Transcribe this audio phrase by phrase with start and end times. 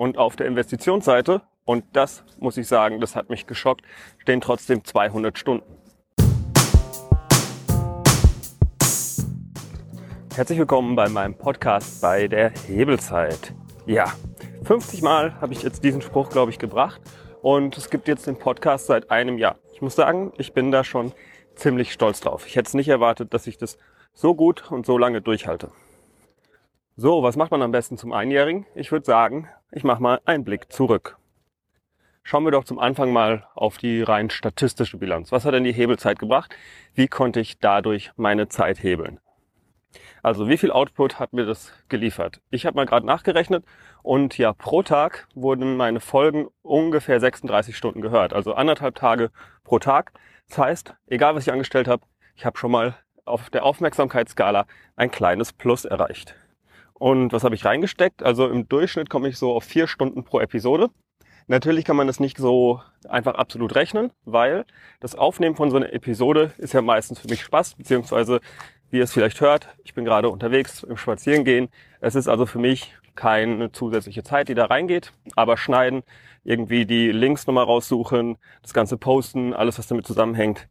[0.00, 3.84] Und auf der Investitionsseite, und das muss ich sagen, das hat mich geschockt,
[4.16, 5.76] stehen trotzdem 200 Stunden.
[10.34, 13.52] Herzlich willkommen bei meinem Podcast bei der Hebelzeit.
[13.84, 14.10] Ja,
[14.64, 17.02] 50 Mal habe ich jetzt diesen Spruch, glaube ich, gebracht.
[17.42, 19.58] Und es gibt jetzt den Podcast seit einem Jahr.
[19.74, 21.12] Ich muss sagen, ich bin da schon
[21.56, 22.46] ziemlich stolz drauf.
[22.46, 23.76] Ich hätte es nicht erwartet, dass ich das
[24.14, 25.70] so gut und so lange durchhalte.
[27.02, 28.66] So, was macht man am besten zum Einjährigen?
[28.74, 31.16] Ich würde sagen, ich mache mal einen Blick zurück.
[32.22, 35.32] Schauen wir doch zum Anfang mal auf die rein statistische Bilanz.
[35.32, 36.54] Was hat denn die Hebelzeit gebracht?
[36.92, 39.18] Wie konnte ich dadurch meine Zeit hebeln?
[40.22, 42.42] Also wie viel Output hat mir das geliefert?
[42.50, 43.64] Ich habe mal gerade nachgerechnet
[44.02, 48.34] und ja, pro Tag wurden meine Folgen ungefähr 36 Stunden gehört.
[48.34, 49.30] Also anderthalb Tage
[49.64, 50.12] pro Tag.
[50.50, 52.94] Das heißt, egal was ich angestellt habe, ich habe schon mal
[53.24, 56.36] auf der Aufmerksamkeitsskala ein kleines Plus erreicht.
[57.00, 58.22] Und was habe ich reingesteckt?
[58.22, 60.90] Also im Durchschnitt komme ich so auf vier Stunden pro Episode.
[61.46, 64.66] Natürlich kann man das nicht so einfach absolut rechnen, weil
[65.00, 68.40] das Aufnehmen von so einer Episode ist ja meistens für mich Spaß, beziehungsweise
[68.90, 71.70] wie ihr es vielleicht hört, ich bin gerade unterwegs im Spazierengehen.
[72.02, 76.02] Es ist also für mich keine zusätzliche Zeit, die da reingeht, aber schneiden,
[76.44, 80.68] irgendwie die Links nochmal raussuchen, das Ganze posten, alles was damit zusammenhängt,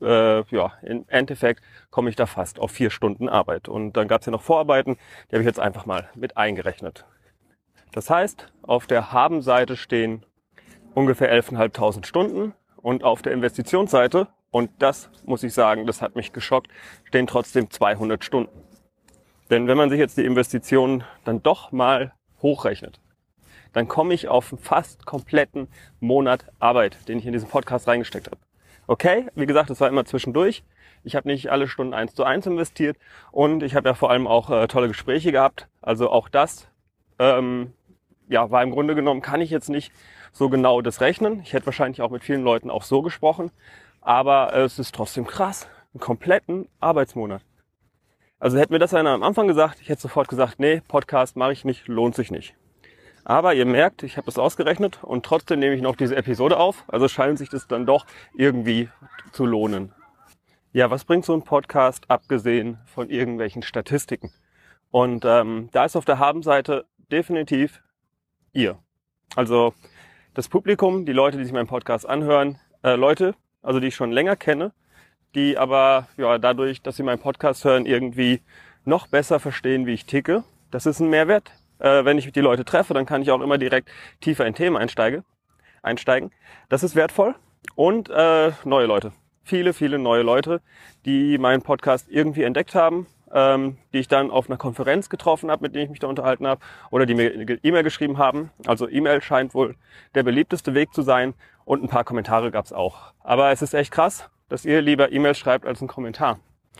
[0.00, 3.68] äh, ja, im Endeffekt komme ich da fast auf vier Stunden Arbeit.
[3.68, 4.96] Und dann gab es ja noch Vorarbeiten,
[5.30, 7.04] die habe ich jetzt einfach mal mit eingerechnet.
[7.92, 10.24] Das heißt, auf der Haben-Seite stehen
[10.94, 16.32] ungefähr 11.500 Stunden und auf der Investitionsseite, und das muss ich sagen, das hat mich
[16.32, 16.68] geschockt,
[17.04, 18.62] stehen trotzdem 200 Stunden.
[19.50, 23.00] Denn wenn man sich jetzt die Investitionen dann doch mal hochrechnet,
[23.72, 25.68] dann komme ich auf einen fast kompletten
[26.00, 28.40] Monat Arbeit, den ich in diesen Podcast reingesteckt habe.
[28.86, 30.64] Okay, wie gesagt, das war immer zwischendurch.
[31.04, 32.96] Ich habe nicht alle Stunden eins zu eins investiert
[33.30, 35.68] und ich habe ja vor allem auch äh, tolle Gespräche gehabt.
[35.80, 36.68] Also auch das
[37.18, 37.72] ähm,
[38.28, 39.92] ja, war im Grunde genommen, kann ich jetzt nicht
[40.32, 41.40] so genau das rechnen.
[41.40, 43.50] Ich hätte wahrscheinlich auch mit vielen Leuten auch so gesprochen.
[44.00, 45.68] Aber es ist trotzdem krass.
[45.94, 47.42] Einen kompletten Arbeitsmonat.
[48.38, 51.52] Also hätte mir das einer am Anfang gesagt, ich hätte sofort gesagt, nee, Podcast mache
[51.52, 52.56] ich nicht, lohnt sich nicht.
[53.24, 56.84] Aber ihr merkt, ich habe das ausgerechnet und trotzdem nehme ich noch diese Episode auf.
[56.88, 58.06] Also scheint sich das dann doch
[58.36, 58.88] irgendwie
[59.32, 59.92] zu lohnen.
[60.72, 64.32] Ja, was bringt so ein Podcast abgesehen von irgendwelchen Statistiken?
[64.90, 67.82] Und ähm, da ist auf der Habenseite definitiv
[68.52, 68.78] ihr.
[69.36, 69.74] Also
[70.34, 74.10] das Publikum, die Leute, die sich meinen Podcast anhören, äh, Leute, also die ich schon
[74.10, 74.72] länger kenne,
[75.34, 78.40] die aber ja dadurch, dass sie meinen Podcast hören, irgendwie
[78.84, 80.42] noch besser verstehen, wie ich ticke.
[80.70, 83.58] Das ist ein Mehrwert äh, wenn ich die Leute treffe, dann kann ich auch immer
[83.58, 85.24] direkt tiefer in Themen einsteige,
[85.82, 86.30] einsteigen.
[86.68, 87.34] Das ist wertvoll.
[87.74, 89.12] Und äh, neue Leute.
[89.44, 90.60] Viele, viele neue Leute,
[91.04, 95.62] die meinen Podcast irgendwie entdeckt haben, ähm, die ich dann auf einer Konferenz getroffen habe,
[95.62, 96.60] mit denen ich mich da unterhalten habe,
[96.90, 97.32] oder die mir
[97.64, 98.50] E-Mail geschrieben haben.
[98.66, 99.74] Also E-Mail scheint wohl
[100.14, 101.34] der beliebteste Weg zu sein.
[101.64, 103.12] Und ein paar Kommentare gab es auch.
[103.20, 106.38] Aber es ist echt krass, dass ihr lieber E-Mail schreibt als einen Kommentar.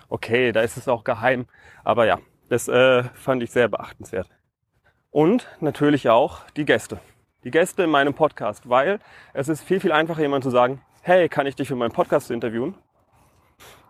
[0.09, 1.47] Okay, da ist es auch geheim.
[1.85, 4.29] Aber ja, das äh, fand ich sehr beachtenswert
[5.13, 6.99] und natürlich auch die Gäste.
[7.45, 8.99] Die Gäste in meinem Podcast, weil
[9.35, 12.31] es ist viel, viel einfacher, jemand zu sagen, hey, kann ich dich für meinen Podcast
[12.31, 12.75] interviewen?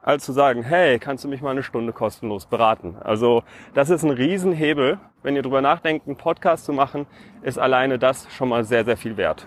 [0.02, 2.96] Als zu sagen, hey, kannst du mich mal eine Stunde kostenlos beraten?
[3.00, 4.98] Also das ist ein Riesenhebel.
[5.22, 7.06] Wenn ihr drüber nachdenkt, einen Podcast zu machen,
[7.42, 9.46] ist alleine das schon mal sehr, sehr viel wert.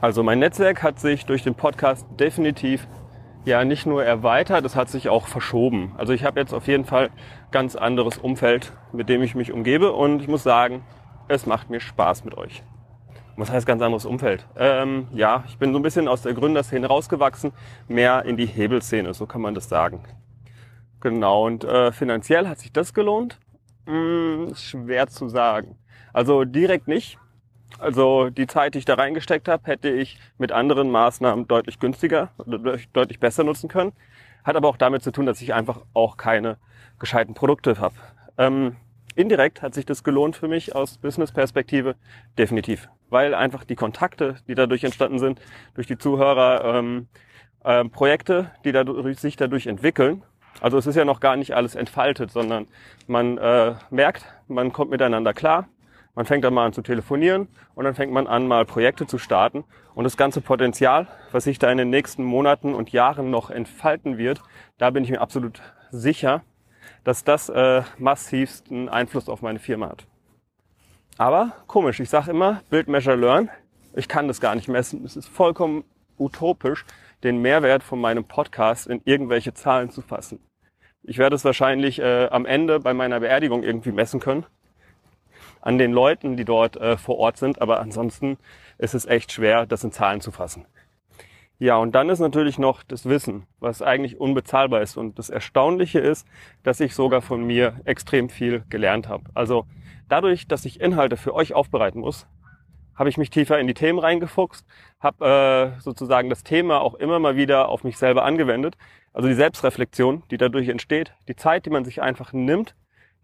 [0.00, 2.86] Also mein Netzwerk hat sich durch den Podcast definitiv
[3.44, 5.92] ja nicht nur erweitert, es hat sich auch verschoben.
[5.96, 7.10] Also ich habe jetzt auf jeden Fall
[7.50, 10.82] ganz anderes Umfeld, mit dem ich mich umgebe und ich muss sagen,
[11.28, 12.62] es macht mir Spaß mit euch.
[13.36, 14.46] Was heißt ganz anderes Umfeld?
[14.56, 17.52] Ähm, ja, ich bin so ein bisschen aus der Gründerszene rausgewachsen,
[17.88, 20.04] mehr in die Hebelszene, so kann man das sagen.
[21.00, 23.38] Genau, und äh, finanziell hat sich das gelohnt?
[23.86, 25.76] Hm, schwer zu sagen.
[26.12, 27.18] Also direkt nicht,
[27.78, 32.30] also die Zeit, die ich da reingesteckt habe, hätte ich mit anderen Maßnahmen deutlich günstiger
[32.38, 33.92] oder deutlich besser nutzen können.
[34.44, 36.58] Hat aber auch damit zu tun, dass ich einfach auch keine
[36.98, 37.94] gescheiten Produkte habe.
[38.38, 38.76] Ähm,
[39.14, 41.96] indirekt hat sich das gelohnt für mich aus Business-Perspektive
[42.38, 45.40] definitiv, weil einfach die Kontakte, die dadurch entstanden sind,
[45.74, 47.08] durch die Zuhörer, ähm,
[47.64, 50.22] äh, Projekte, die dadurch, sich dadurch entwickeln.
[50.60, 52.68] Also es ist ja noch gar nicht alles entfaltet, sondern
[53.06, 55.68] man äh, merkt, man kommt miteinander klar,
[56.14, 59.18] man fängt dann mal an zu telefonieren und dann fängt man an, mal Projekte zu
[59.18, 59.64] starten.
[59.94, 64.18] Und das ganze Potenzial, was sich da in den nächsten Monaten und Jahren noch entfalten
[64.18, 64.42] wird,
[64.78, 66.42] da bin ich mir absolut sicher,
[67.04, 70.06] dass das äh, massivsten Einfluss auf meine Firma hat.
[71.16, 73.50] Aber komisch, ich sage immer, Build, Measure, Learn.
[73.94, 75.04] Ich kann das gar nicht messen.
[75.04, 75.84] Es ist vollkommen
[76.18, 76.84] utopisch,
[77.22, 80.40] den Mehrwert von meinem Podcast in irgendwelche Zahlen zu fassen.
[81.02, 84.46] Ich werde es wahrscheinlich äh, am Ende bei meiner Beerdigung irgendwie messen können.
[85.64, 87.62] An den Leuten, die dort äh, vor Ort sind.
[87.62, 88.36] Aber ansonsten
[88.76, 90.66] ist es echt schwer, das in Zahlen zu fassen.
[91.58, 94.98] Ja, und dann ist natürlich noch das Wissen, was eigentlich unbezahlbar ist.
[94.98, 96.26] Und das Erstaunliche ist,
[96.64, 99.24] dass ich sogar von mir extrem viel gelernt habe.
[99.32, 99.64] Also
[100.08, 102.26] dadurch, dass ich Inhalte für euch aufbereiten muss,
[102.94, 104.66] habe ich mich tiefer in die Themen reingefuchst,
[105.00, 108.76] habe äh, sozusagen das Thema auch immer mal wieder auf mich selber angewendet.
[109.14, 112.74] Also die Selbstreflexion, die dadurch entsteht, die Zeit, die man sich einfach nimmt,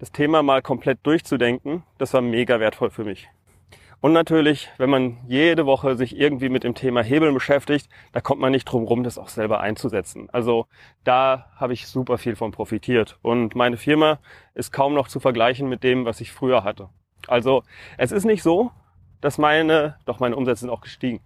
[0.01, 3.29] das Thema mal komplett durchzudenken, das war mega wertvoll für mich.
[4.01, 8.41] Und natürlich, wenn man jede Woche sich irgendwie mit dem Thema Hebeln beschäftigt, da kommt
[8.41, 10.31] man nicht drum rum, das auch selber einzusetzen.
[10.33, 10.67] Also
[11.05, 13.19] da habe ich super viel von profitiert.
[13.21, 14.19] Und meine Firma
[14.55, 16.89] ist kaum noch zu vergleichen mit dem, was ich früher hatte.
[17.29, 17.63] Also
[17.99, 18.71] es ist nicht so,
[19.21, 21.21] dass meine, doch meine Umsätze sind auch gestiegen.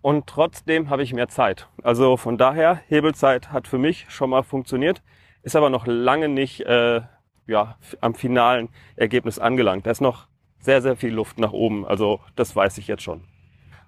[0.00, 1.68] Und trotzdem habe ich mehr Zeit.
[1.84, 5.04] Also von daher, Hebelzeit hat für mich schon mal funktioniert,
[5.44, 7.02] ist aber noch lange nicht äh,
[7.46, 9.86] ja, am finalen Ergebnis angelangt.
[9.86, 10.26] Da ist noch
[10.58, 11.86] sehr, sehr viel Luft nach oben.
[11.86, 13.24] Also das weiß ich jetzt schon.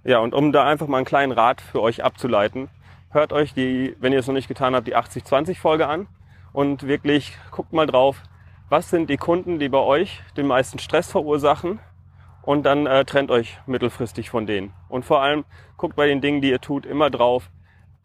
[0.04, 2.68] Ja, und um da einfach mal einen kleinen Rat für euch abzuleiten,
[3.10, 6.08] hört euch die, wenn ihr es noch nicht getan habt, die 80-20 Folge an
[6.52, 8.20] und wirklich guckt mal drauf,
[8.68, 11.78] was sind die Kunden, die bei euch den meisten Stress verursachen
[12.42, 14.72] und dann äh, trennt euch mittelfristig von denen.
[14.88, 15.44] Und vor allem
[15.76, 17.50] guckt bei den Dingen, die ihr tut, immer drauf,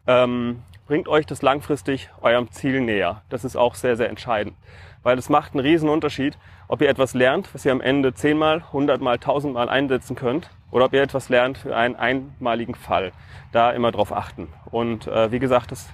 [0.06, 3.22] ähm, bringt euch das langfristig eurem Ziel näher.
[3.28, 4.56] Das ist auch sehr, sehr entscheidend,
[5.04, 8.64] weil es macht einen riesen Unterschied, ob ihr etwas lernt, was ihr am Ende zehnmal,
[8.72, 13.12] hundertmal, tausendmal einsetzen könnt, oder ob ihr etwas lernt für einen einmaligen Fall.
[13.52, 14.48] Da immer drauf achten.
[14.72, 15.88] Und äh, wie gesagt, das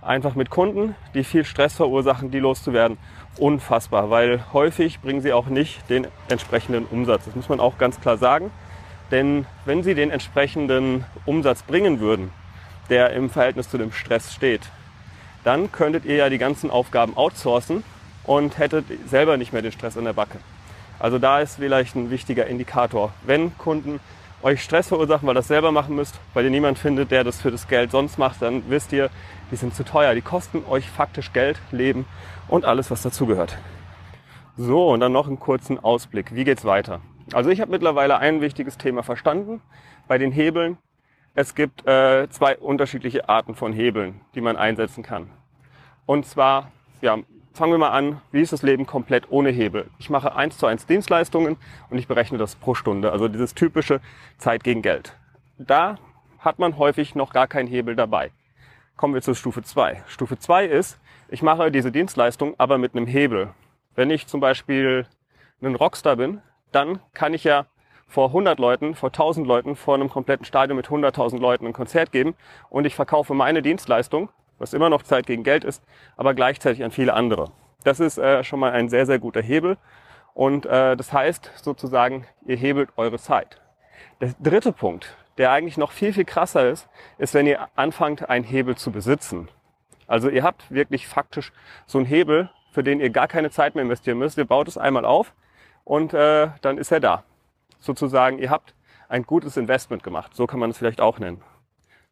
[0.00, 2.96] einfach mit Kunden, die viel Stress verursachen, die loszuwerden,
[3.36, 7.26] unfassbar, weil häufig bringen sie auch nicht den entsprechenden Umsatz.
[7.26, 8.50] Das muss man auch ganz klar sagen.
[9.10, 12.32] Denn wenn sie den entsprechenden Umsatz bringen würden,
[12.92, 14.60] der im Verhältnis zu dem Stress steht,
[15.44, 17.84] dann könntet ihr ja die ganzen Aufgaben outsourcen
[18.24, 20.36] und hättet selber nicht mehr den Stress in der Backe.
[20.98, 23.14] Also da ist vielleicht ein wichtiger Indikator.
[23.24, 23.98] Wenn Kunden
[24.42, 27.40] euch Stress verursachen, weil ihr das selber machen müsst, weil ihr niemand findet, der das
[27.40, 29.08] für das Geld sonst macht, dann wisst ihr,
[29.50, 30.14] die sind zu teuer.
[30.14, 32.04] Die kosten euch faktisch Geld, Leben
[32.46, 33.56] und alles, was dazugehört.
[34.58, 36.34] So, und dann noch einen kurzen Ausblick.
[36.34, 37.00] Wie geht's weiter?
[37.32, 39.62] Also ich habe mittlerweile ein wichtiges Thema verstanden
[40.08, 40.76] bei den Hebeln.
[41.34, 45.30] Es gibt äh, zwei unterschiedliche Arten von Hebeln, die man einsetzen kann.
[46.04, 46.70] Und zwar
[47.00, 47.18] ja,
[47.54, 49.90] fangen wir mal an, wie ist das Leben komplett ohne Hebel?
[49.98, 51.56] Ich mache eins zu eins Dienstleistungen
[51.90, 54.00] und ich berechne das pro Stunde, also dieses typische
[54.38, 55.16] Zeit gegen Geld.
[55.58, 55.96] Da
[56.38, 58.30] hat man häufig noch gar keinen Hebel dabei.
[58.96, 60.04] Kommen wir zur Stufe 2.
[60.06, 63.50] Stufe 2 ist, ich mache diese Dienstleistung aber mit einem Hebel.
[63.94, 65.06] Wenn ich zum Beispiel
[65.62, 66.42] ein Rockstar bin,
[66.72, 67.66] dann kann ich ja
[68.12, 72.12] vor 100 Leuten, vor 1000 Leuten, vor einem kompletten Stadion mit 100.000 Leuten ein Konzert
[72.12, 72.34] geben
[72.70, 74.28] und ich verkaufe meine Dienstleistung
[74.62, 75.82] was immer noch Zeit gegen Geld ist,
[76.16, 77.50] aber gleichzeitig an viele andere.
[77.84, 79.76] Das ist äh, schon mal ein sehr, sehr guter Hebel.
[80.34, 83.60] Und äh, das heißt sozusagen, ihr hebelt eure Zeit.
[84.20, 86.88] Der dritte Punkt, der eigentlich noch viel, viel krasser ist,
[87.18, 89.48] ist, wenn ihr anfangt, einen Hebel zu besitzen.
[90.06, 91.52] Also ihr habt wirklich faktisch
[91.86, 94.38] so einen Hebel, für den ihr gar keine Zeit mehr investieren müsst.
[94.38, 95.34] Ihr baut es einmal auf
[95.84, 97.24] und äh, dann ist er da.
[97.82, 98.74] Sozusagen, ihr habt
[99.08, 100.34] ein gutes Investment gemacht.
[100.34, 101.42] So kann man es vielleicht auch nennen.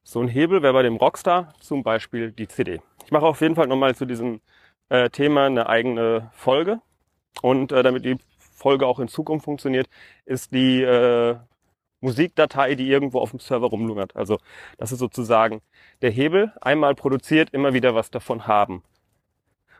[0.02, 2.80] So ein Hebel wäre bei dem Rockstar zum Beispiel die CD.
[3.04, 4.40] Ich mache auf jeden Fall nochmal zu diesem
[4.88, 6.80] äh, Thema eine eigene Folge.
[7.42, 9.88] Und äh, damit die Folge auch in Zukunft funktioniert,
[10.24, 11.36] ist die äh,
[12.00, 14.16] Musikdatei, die irgendwo auf dem Server rumlungert.
[14.16, 14.38] Also
[14.76, 15.62] das ist sozusagen
[16.02, 18.82] der Hebel, einmal produziert, immer wieder was davon haben.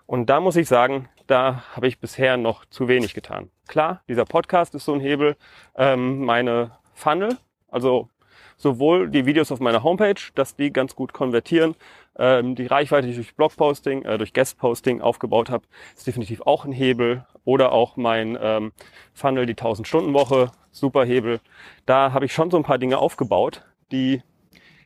[0.06, 3.50] Und da muss ich sagen, da habe ich bisher noch zu wenig getan.
[3.68, 5.36] Klar, dieser Podcast ist so ein Hebel,
[5.76, 8.08] ähm, meine Funnel, also
[8.56, 11.76] sowohl die Videos auf meiner Homepage, dass die ganz gut konvertieren.
[12.18, 15.64] Ähm, die Reichweite, die ich durch Blogposting, äh, durch Guestposting aufgebaut habe,
[15.96, 17.24] ist definitiv auch ein Hebel.
[17.44, 18.72] Oder auch mein ähm,
[19.14, 21.40] Funnel, die 1000-Stunden-Woche, super Hebel.
[21.86, 24.22] Da habe ich schon so ein paar Dinge aufgebaut, die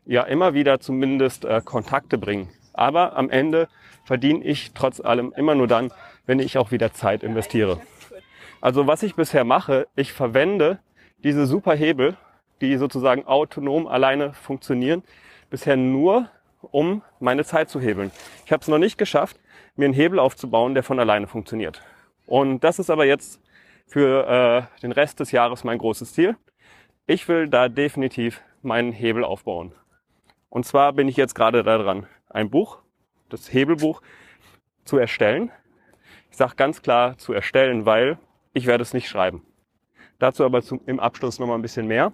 [0.05, 2.51] ja immer wieder zumindest äh, Kontakte bringen.
[2.75, 3.69] Aber am Ende
[4.05, 5.93] verdiene ich trotz allem immer nur dann,
[6.27, 7.81] wenn ich auch wieder Zeit investiere.
[8.61, 10.79] Also was ich bisher mache, ich verwende
[11.19, 12.17] diese super Hebel
[12.61, 15.03] die sozusagen autonom alleine funktionieren,
[15.51, 16.31] bisher nur,
[16.61, 18.11] um meine Zeit zu hebeln.
[18.47, 19.39] Ich habe es noch nicht geschafft,
[19.77, 21.83] mir einen Hebel aufzubauen, der von alleine funktioniert.
[22.27, 23.41] Und das ist aber jetzt
[23.87, 26.37] für äh, den Rest des Jahres mein großes Ziel.
[27.07, 29.73] Ich will da definitiv meinen Hebel aufbauen.
[30.49, 32.79] Und zwar bin ich jetzt gerade daran, ein Buch,
[33.35, 34.01] das Hebelbuch,
[34.85, 35.51] zu erstellen.
[36.31, 38.19] Ich sage ganz klar zu erstellen, weil
[38.53, 39.43] ich werde es nicht schreiben.
[40.19, 42.13] Dazu aber zum, im Abschluss nochmal ein bisschen mehr.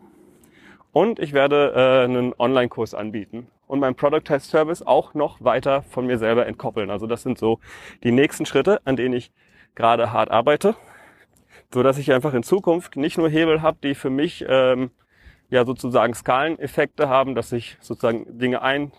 [0.93, 5.83] Und ich werde äh, einen Online-Kurs anbieten und mein Product Test Service auch noch weiter
[5.83, 6.91] von mir selber entkoppeln.
[6.91, 7.61] Also das sind so
[8.03, 9.31] die nächsten Schritte, an denen ich
[9.75, 10.75] gerade hart arbeite.
[11.73, 14.91] so dass ich einfach in Zukunft nicht nur Hebel habe, die für mich ähm,
[15.51, 18.93] ja sozusagen Skaleneffekte haben, dass ich sozusagen Dinge ein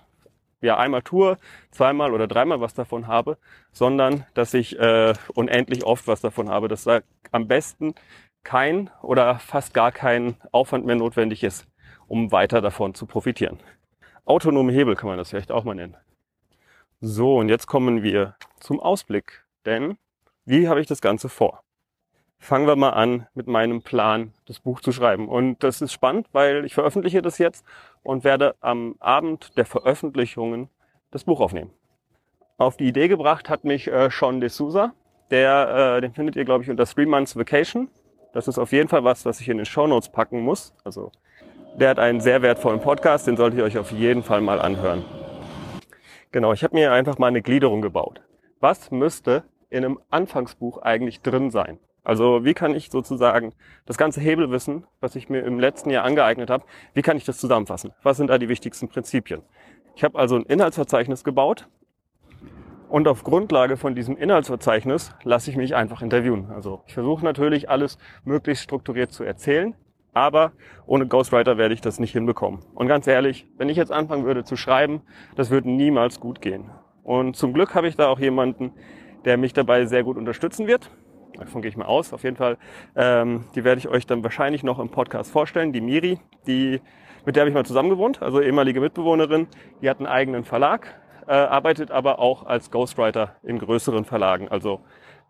[0.62, 1.38] ja einmal tue,
[1.72, 3.38] zweimal oder dreimal was davon habe,
[3.72, 7.02] sondern dass ich äh, unendlich oft was davon habe, dass da
[7.32, 7.94] am besten
[8.44, 11.68] kein oder fast gar kein Aufwand mehr notwendig ist,
[12.08, 13.60] um weiter davon zu profitieren.
[14.26, 15.98] Autonome Hebel kann man das vielleicht auch mal nennen.
[17.00, 19.44] So, und jetzt kommen wir zum Ausblick.
[19.66, 19.98] Denn
[20.46, 21.64] wie habe ich das Ganze vor?
[22.44, 25.30] Fangen wir mal an mit meinem Plan, das Buch zu schreiben.
[25.30, 27.64] Und das ist spannend, weil ich veröffentliche das jetzt
[28.02, 30.68] und werde am Abend der Veröffentlichungen
[31.12, 31.70] das Buch aufnehmen.
[32.58, 34.90] Auf die Idee gebracht hat mich äh, Sean D'Souza.
[35.30, 37.90] Der, äh, den findet ihr, glaube ich, unter Three Months Vacation.
[38.34, 40.74] Das ist auf jeden Fall was, was ich in den Show Notes packen muss.
[40.84, 41.12] Also
[41.76, 45.06] der hat einen sehr wertvollen Podcast, den solltet ihr euch auf jeden Fall mal anhören.
[46.32, 48.22] Genau, ich habe mir einfach mal eine Gliederung gebaut.
[48.60, 51.78] Was müsste in einem Anfangsbuch eigentlich drin sein?
[52.04, 53.54] Also wie kann ich sozusagen
[53.86, 57.38] das ganze Hebelwissen, was ich mir im letzten Jahr angeeignet habe, wie kann ich das
[57.38, 57.94] zusammenfassen?
[58.02, 59.44] Was sind da die wichtigsten Prinzipien?
[59.96, 61.68] Ich habe also ein Inhaltsverzeichnis gebaut
[62.90, 66.50] und auf Grundlage von diesem Inhaltsverzeichnis lasse ich mich einfach interviewen.
[66.52, 69.76] Also ich versuche natürlich alles möglichst strukturiert zu erzählen,
[70.12, 70.52] aber
[70.86, 72.62] ohne Ghostwriter werde ich das nicht hinbekommen.
[72.74, 75.02] Und ganz ehrlich, wenn ich jetzt anfangen würde zu schreiben,
[75.36, 76.70] das würde niemals gut gehen.
[77.04, 78.74] Und zum Glück habe ich da auch jemanden,
[79.24, 80.90] der mich dabei sehr gut unterstützen wird.
[81.38, 82.58] Davon gehe ich mal aus, auf jeden Fall.
[82.96, 85.74] Ähm, die werde ich euch dann wahrscheinlich noch im Podcast vorstellen.
[85.74, 86.82] Die Miri, die,
[87.26, 89.48] mit der habe ich mal zusammen gewohnt, also ehemalige Mitbewohnerin.
[89.82, 90.94] Die hat einen eigenen Verlag,
[91.28, 94.50] äh, arbeitet aber auch als Ghostwriter in größeren Verlagen.
[94.50, 94.82] Also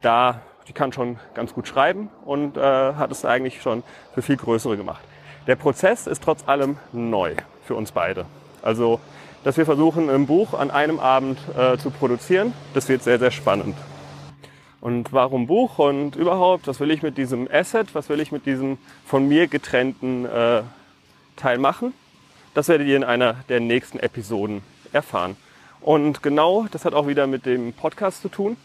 [0.01, 4.37] da, die kann schon ganz gut schreiben und äh, hat es eigentlich schon für viel
[4.37, 5.03] größere gemacht.
[5.47, 8.25] Der Prozess ist trotz allem neu für uns beide.
[8.61, 8.99] Also,
[9.43, 13.31] dass wir versuchen, ein Buch an einem Abend äh, zu produzieren, das wird sehr, sehr
[13.31, 13.75] spannend.
[14.81, 18.47] Und warum Buch und überhaupt, was will ich mit diesem Asset, was will ich mit
[18.47, 20.63] diesem von mir getrennten äh,
[21.35, 21.93] Teil machen?
[22.55, 25.37] Das werdet ihr in einer der nächsten Episoden erfahren.
[25.81, 28.57] Und genau, das hat auch wieder mit dem Podcast zu tun.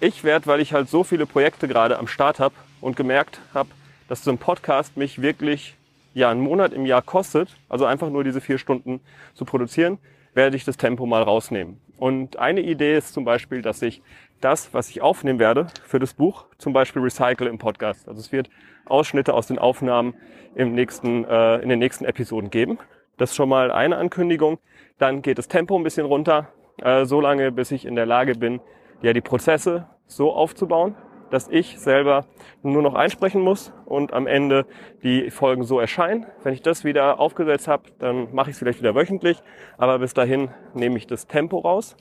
[0.00, 3.70] Ich werde, weil ich halt so viele Projekte gerade am Start habe und gemerkt habe,
[4.08, 5.76] dass so ein Podcast mich wirklich
[6.12, 9.00] ja einen Monat im Jahr kostet, also einfach nur diese vier Stunden
[9.34, 9.98] zu produzieren,
[10.34, 11.80] werde ich das Tempo mal rausnehmen.
[11.98, 14.02] Und eine Idee ist zum Beispiel, dass ich
[14.40, 18.08] das, was ich aufnehmen werde für das Buch, zum Beispiel recycle im Podcast.
[18.08, 18.50] Also es wird
[18.84, 20.14] Ausschnitte aus den Aufnahmen
[20.54, 22.78] im nächsten, äh, in den nächsten Episoden geben.
[23.16, 24.58] Das ist schon mal eine Ankündigung.
[24.98, 26.48] Dann geht das Tempo ein bisschen runter,
[26.82, 28.60] äh, so lange, bis ich in der Lage bin,
[29.02, 30.94] ja die Prozesse so aufzubauen,
[31.30, 32.26] dass ich selber
[32.62, 34.66] nur noch einsprechen muss und am Ende
[35.02, 36.26] die Folgen so erscheinen.
[36.42, 39.42] Wenn ich das wieder aufgesetzt habe, dann mache ich es vielleicht wieder wöchentlich,
[39.78, 41.96] aber bis dahin nehme ich das Tempo raus.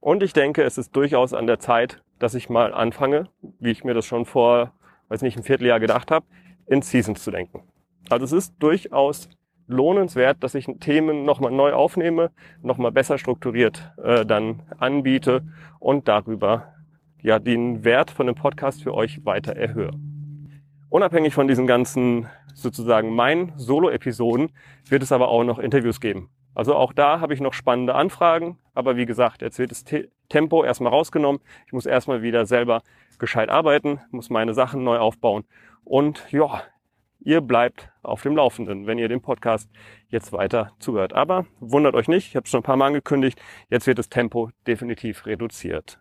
[0.00, 3.28] Und ich denke, es ist durchaus an der Zeit, dass ich mal anfange,
[3.58, 4.72] wie ich mir das schon vor,
[5.08, 6.26] weiß nicht, ein Vierteljahr gedacht habe,
[6.66, 7.62] in Seasons zu denken.
[8.08, 9.28] Also es ist durchaus
[9.66, 12.30] lohnenswert, dass ich Themen nochmal neu aufnehme,
[12.62, 15.42] nochmal besser strukturiert äh, dann anbiete
[15.80, 16.75] und darüber
[17.22, 19.90] ja den Wert von dem Podcast für euch weiter erhöhe.
[20.88, 24.50] Unabhängig von diesen ganzen sozusagen meinen Solo-Episoden
[24.88, 26.30] wird es aber auch noch Interviews geben.
[26.54, 29.84] Also auch da habe ich noch spannende Anfragen, aber wie gesagt, jetzt wird das
[30.28, 31.42] Tempo erstmal rausgenommen.
[31.66, 32.82] Ich muss erstmal wieder selber
[33.18, 35.44] gescheit arbeiten, muss meine Sachen neu aufbauen
[35.84, 36.62] und ja,
[37.20, 39.70] ihr bleibt auf dem Laufenden, wenn ihr dem Podcast
[40.08, 41.12] jetzt weiter zuhört.
[41.12, 44.08] Aber wundert euch nicht, ich habe es schon ein paar Mal angekündigt, jetzt wird das
[44.08, 45.98] Tempo definitiv reduziert.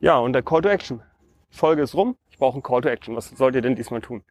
[0.00, 1.02] Ja, und der Call to Action.
[1.50, 3.16] Folge ist rum, ich brauche einen Call to Action.
[3.16, 4.22] Was sollt ihr denn diesmal tun?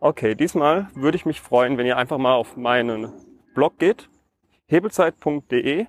[0.00, 3.12] Okay, diesmal würde ich mich freuen, wenn ihr einfach mal auf meinen
[3.54, 4.08] Blog geht,
[4.68, 5.84] hebelzeit.de,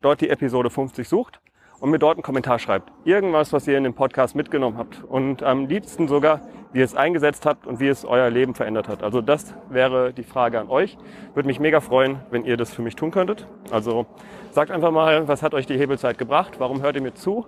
[0.00, 1.40] dort die Episode 50 sucht
[1.78, 2.90] und mir dort einen Kommentar schreibt.
[3.04, 6.40] Irgendwas, was ihr in dem Podcast mitgenommen habt und am liebsten sogar,
[6.72, 9.04] wie ihr es eingesetzt habt und wie es euer Leben verändert hat.
[9.04, 10.98] Also das wäre die Frage an euch.
[11.34, 13.46] Würde mich mega freuen, wenn ihr das für mich tun könntet.
[13.70, 14.06] Also
[14.50, 16.54] sagt einfach mal, was hat euch die Hebelzeit gebracht?
[16.58, 17.46] Warum hört ihr mir zu?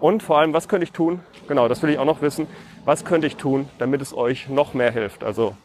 [0.00, 1.20] Und vor allem, was könnte ich tun?
[1.48, 2.46] Genau, das will ich auch noch wissen.
[2.84, 5.24] Was könnte ich tun, damit es euch noch mehr hilft?
[5.24, 5.56] Also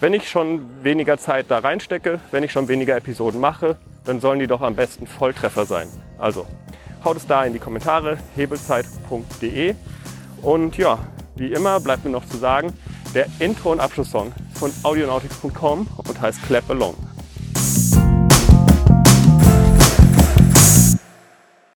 [0.00, 4.38] wenn ich schon weniger Zeit da reinstecke, wenn ich schon weniger Episoden mache, dann sollen
[4.38, 5.88] die doch am besten Volltreffer sein.
[6.18, 6.46] Also
[7.04, 9.74] haut es da in die Kommentare, hebelzeit.de.
[10.42, 10.98] Und ja,
[11.36, 12.72] wie immer bleibt mir noch zu sagen,
[13.14, 16.94] der Intro- und Abschlusssong von audionautics.com und heißt Clap Along.